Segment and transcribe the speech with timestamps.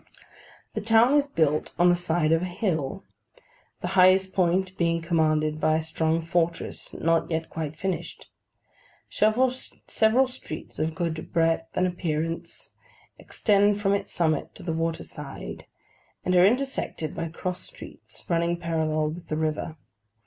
[0.73, 3.03] The town is built on the side of a hill,
[3.81, 8.31] the highest point being commanded by a strong fortress, not yet quite finished.
[9.11, 12.71] Several streets of good breadth and appearance
[13.19, 15.67] extend from its summit to the water side,
[16.25, 19.75] and are intersected by cross streets running parallel with the river.